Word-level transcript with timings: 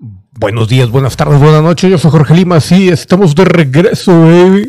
Buenos 0.00 0.68
días, 0.68 0.88
buenas 0.88 1.16
tardes, 1.16 1.38
buenas 1.38 1.62
noches. 1.62 1.90
Yo 1.90 1.98
soy 1.98 2.10
Jorge 2.10 2.34
Lima. 2.34 2.60
Sí, 2.60 2.88
estamos 2.88 3.34
de 3.34 3.44
regreso, 3.44 4.12
baby. 4.22 4.66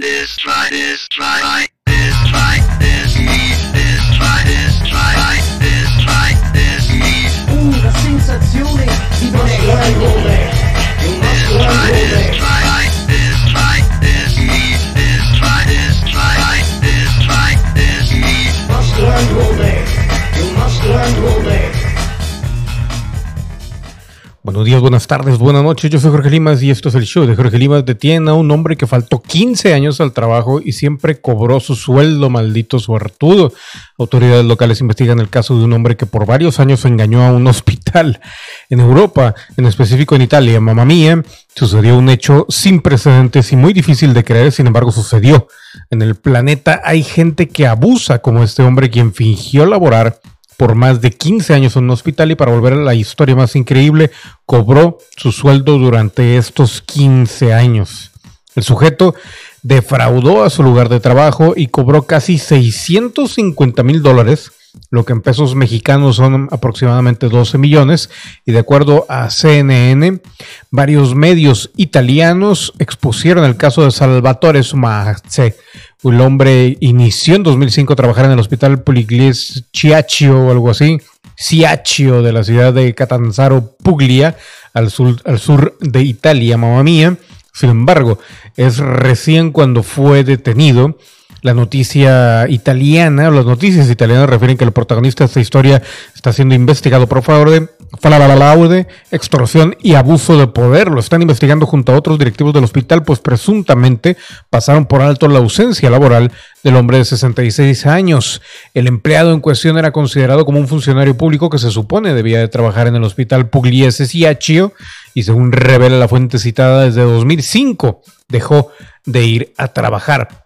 Buenos 24.62 24.73
días, 24.73 24.82
buenas 24.82 25.07
tardes, 25.07 25.39
buenas 25.39 25.64
noches. 25.64 25.89
Yo 25.89 26.00
soy 26.00 26.12
Jorge 26.12 26.30
Limas 26.30 26.62
y 26.62 26.70
esto 26.70 26.90
es 26.90 26.94
el 26.94 27.05
show 27.05 27.26
de 27.26 27.35
Jorge 27.35 27.58
Limas. 27.58 27.84
Detiene 27.84 28.30
a 28.30 28.35
un 28.35 28.52
hombre 28.52 28.77
que 28.77 28.85
faltó 28.85 29.20
15 29.20 29.73
años 29.73 29.99
al 30.02 30.13
trabajo 30.13 30.62
y 30.63 30.73
siempre 30.73 31.20
cobró 31.20 31.59
su 31.59 31.73
sueldo, 31.73 32.30
maldito 32.30 32.77
suertudo. 32.77 33.52
Autoridades 33.98 34.45
locales 34.45 34.80
investigan 34.80 35.18
el 35.18 35.30
caso 35.30 35.58
de 35.58 35.63
un 35.63 35.73
hombre 35.73 35.98
que 35.98 36.05
por 36.05 36.27
varios 36.27 36.59
años 36.59 36.85
engañó 36.85 37.26
a 37.26 37.32
un 37.32 37.48
hospital. 37.48 38.21
En 38.70 38.82
Europa, 38.82 39.34
en 39.58 39.66
específico 39.66 40.13
en 40.13 40.21
Italia, 40.21 40.62
mamá 40.62 40.85
mía, 40.85 41.23
sucedió 41.55 41.98
un 41.98 42.09
hecho 42.09 42.46
sin 42.48 42.82
precedentes 42.82 43.52
y 43.54 43.55
muy 43.55 43.73
difícil 43.73 44.13
de 44.13 44.23
creer, 44.23 44.52
sin 44.52 44.68
embargo 44.68 44.91
sucedió. 44.91 45.48
En 45.90 46.04
el 46.04 46.13
planeta 46.13 46.82
hay 46.84 47.02
gente 47.02 47.49
que 47.49 47.66
abusa 47.66 48.20
como 48.20 48.43
este 48.43 48.62
hombre 48.62 48.91
quien 48.91 49.12
fingió 49.12 49.66
laborar 49.66 50.20
por 50.61 50.75
más 50.75 51.01
de 51.01 51.09
15 51.09 51.55
años 51.55 51.75
en 51.75 51.85
un 51.85 51.89
hospital 51.89 52.29
y 52.29 52.35
para 52.35 52.51
volver 52.51 52.73
a 52.73 52.75
la 52.75 52.93
historia 52.93 53.35
más 53.35 53.55
increíble, 53.55 54.11
cobró 54.45 54.99
su 55.17 55.31
sueldo 55.31 55.79
durante 55.79 56.37
estos 56.37 56.84
15 56.84 57.51
años. 57.51 58.11
El 58.53 58.61
sujeto 58.61 59.15
defraudó 59.63 60.43
a 60.43 60.51
su 60.51 60.62
lugar 60.62 60.87
de 60.87 60.99
trabajo 60.99 61.53
y 61.55 61.70
cobró 61.70 62.03
casi 62.03 62.37
650 62.37 63.81
mil 63.81 64.03
dólares, 64.03 64.51
lo 64.90 65.06
que 65.06 65.14
en 65.14 65.22
pesos 65.22 65.56
mexicanos 65.56 66.18
son 66.18 66.47
aproximadamente 66.52 67.30
12 67.30 67.58
millones, 67.58 68.09
y 68.46 68.52
de 68.52 68.59
acuerdo 68.59 69.06
a 69.09 69.30
CNN, 69.30 70.22
varios 70.69 71.16
medios 71.16 71.72
italianos 71.75 72.74
expusieron 72.80 73.44
el 73.44 73.58
caso 73.58 73.84
de 73.84 73.92
Salvatore 73.92 74.64
Sumazze. 74.64 75.56
El 76.03 76.19
hombre 76.22 76.78
inició 76.80 77.36
en 77.36 77.44
2005 77.44 77.94
a 77.94 77.96
trabajar 77.96 78.25
en 78.25 78.31
el 78.31 78.40
hospital 78.40 78.81
Puliglis 78.81 79.66
Ciaccio 79.72 80.40
o 80.40 80.52
algo 80.52 80.69
así, 80.69 81.00
Ciaccio 81.38 82.22
de 82.22 82.34
la 82.34 82.44
ciudad 82.44 82.74
de 82.74 82.94
Catanzaro 82.96 83.75
Puglia, 83.84 84.36
al 84.74 84.90
sur, 84.90 85.22
al 85.25 85.40
sur 85.40 85.78
de 85.80 86.02
Italia, 86.02 86.58
mamá 86.58 86.84
mía. 86.84 87.18
Sin 87.53 87.69
embargo, 87.69 88.19
es 88.56 88.78
recién 88.78 89.52
cuando 89.52 89.84
fue 89.84 90.24
detenido. 90.24 90.97
La 91.41 91.56
noticia 91.56 92.47
italiana, 92.50 93.31
las 93.31 93.45
noticias 93.45 93.89
italianas 93.89 94.29
refieren 94.29 94.57
que 94.57 94.63
el 94.63 94.72
protagonista 94.72 95.23
de 95.23 95.28
esta 95.28 95.39
historia 95.39 95.81
está 96.13 96.31
siendo 96.31 96.53
investigado 96.53 97.07
por 97.07 97.23
fraude, 97.23 97.67
fraude, 98.00 98.88
extorsión 99.09 99.75
y 99.81 99.95
abuso 99.95 100.38
de 100.38 100.45
poder. 100.45 100.89
Lo 100.89 101.00
están 101.00 101.23
investigando 101.23 101.66
junto 101.66 101.94
a 101.94 101.97
otros 101.97 102.19
directivos 102.19 102.53
del 102.53 102.63
hospital, 102.63 103.03
pues 103.03 103.19
presuntamente 103.19 104.17
pasaron 104.51 104.85
por 104.85 105.01
alto 105.01 105.28
la 105.28 105.39
ausencia 105.39 105.89
laboral 105.89 106.31
del 106.63 106.75
hombre 106.75 107.00
de 107.00 107.06
66 107.06 107.88
años. 107.88 108.44
El 108.75 108.85
empleado 108.85 109.34
en 109.34 109.39
cuestión 109.39 109.79
era 109.79 109.91
considerado 109.91 110.45
como 110.45 110.59
un 110.59 110.67
funcionario 110.67 111.17
público 111.17 111.50
que 111.50 111.57
se 111.57 111.72
supone 111.72 112.13
debía 112.13 112.38
de 112.38 112.50
trabajar 112.50 112.85
en 112.85 112.95
el 112.95 113.03
hospital 113.03 113.50
Pugliese 113.50 114.06
Ciaccio 114.06 114.73
y 115.16 115.23
según 115.23 115.51
revela 115.51 115.97
la 115.97 116.07
fuente 116.07 116.38
citada 116.38 116.85
desde 116.85 117.01
2005 117.01 118.03
dejó 118.29 118.72
de 119.06 119.23
ir 119.23 119.53
a 119.57 119.69
trabajar. 119.69 120.41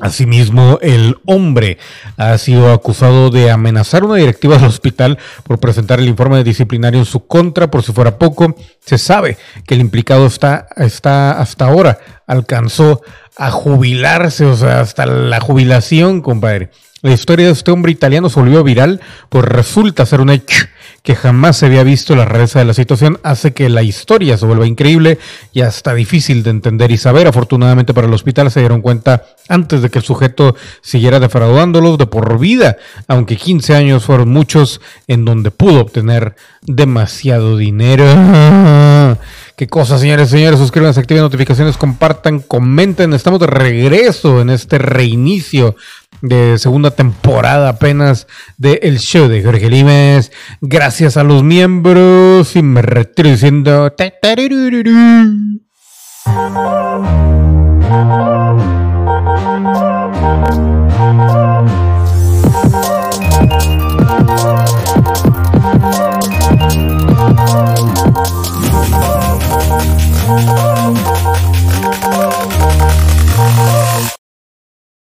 Asimismo, 0.00 0.78
el 0.80 1.16
hombre 1.26 1.78
ha 2.16 2.36
sido 2.38 2.72
acusado 2.72 3.30
de 3.30 3.50
amenazar 3.50 4.04
una 4.04 4.16
directiva 4.16 4.56
del 4.56 4.66
hospital 4.66 5.18
por 5.44 5.58
presentar 5.58 5.98
el 6.00 6.08
informe 6.08 6.44
disciplinario 6.44 7.00
en 7.00 7.06
su 7.06 7.26
contra. 7.26 7.70
Por 7.70 7.82
si 7.82 7.92
fuera 7.92 8.18
poco, 8.18 8.54
se 8.84 8.98
sabe 8.98 9.36
que 9.66 9.74
el 9.74 9.80
implicado 9.80 10.26
está, 10.26 10.68
está 10.76 11.40
hasta 11.40 11.66
ahora 11.66 11.98
alcanzó 12.26 13.02
a 13.36 13.50
jubilarse, 13.50 14.44
o 14.44 14.56
sea, 14.56 14.80
hasta 14.80 15.06
la 15.06 15.40
jubilación, 15.40 16.20
compadre. 16.20 16.70
La 17.00 17.12
historia 17.12 17.46
de 17.46 17.52
este 17.52 17.70
hombre 17.70 17.92
italiano 17.92 18.28
se 18.28 18.40
volvió 18.40 18.64
viral, 18.64 19.00
pues 19.28 19.44
resulta 19.44 20.04
ser 20.04 20.20
un 20.20 20.30
hecho 20.30 20.66
que 21.04 21.14
jamás 21.14 21.56
se 21.56 21.66
había 21.66 21.84
visto 21.84 22.16
la 22.16 22.24
rareza 22.24 22.58
de 22.58 22.64
la 22.64 22.74
situación, 22.74 23.20
hace 23.22 23.52
que 23.52 23.68
la 23.68 23.84
historia 23.84 24.36
se 24.36 24.44
vuelva 24.46 24.66
increíble 24.66 25.18
y 25.52 25.60
hasta 25.60 25.94
difícil 25.94 26.42
de 26.42 26.50
entender 26.50 26.90
y 26.90 26.98
saber. 26.98 27.28
Afortunadamente 27.28 27.94
para 27.94 28.08
el 28.08 28.14
hospital 28.14 28.50
se 28.50 28.58
dieron 28.60 28.82
cuenta 28.82 29.26
antes 29.48 29.80
de 29.80 29.90
que 29.90 30.00
el 30.00 30.04
sujeto 30.04 30.56
siguiera 30.80 31.20
defraudándolos 31.20 31.98
de 31.98 32.06
por 32.06 32.36
vida, 32.40 32.78
aunque 33.06 33.36
15 33.36 33.76
años 33.76 34.04
fueron 34.04 34.30
muchos 34.30 34.80
en 35.06 35.24
donde 35.24 35.52
pudo 35.52 35.82
obtener 35.82 36.34
demasiado 36.62 37.56
dinero. 37.56 38.06
Qué 39.56 39.68
cosa, 39.68 39.98
señores 39.98 40.30
señores. 40.30 40.58
Suscríbanse, 40.58 40.98
activen 40.98 41.22
notificaciones, 41.22 41.76
compartan, 41.76 42.40
comenten. 42.40 43.14
Estamos 43.14 43.38
de 43.38 43.46
regreso 43.46 44.40
en 44.40 44.50
este 44.50 44.78
reinicio 44.78 45.76
de 46.20 46.58
segunda 46.58 46.90
temporada 46.90 47.68
apenas 47.68 48.26
de 48.56 48.80
El 48.82 48.98
Show 48.98 49.28
de 49.28 49.42
Jorge 49.42 49.68
Limes. 49.68 50.32
Gracias 50.60 51.16
a 51.16 51.24
los 51.24 51.42
miembros 51.42 52.56
y 52.56 52.62
me 52.62 52.82
retiro 52.82 53.30
diciendo... 53.30 53.94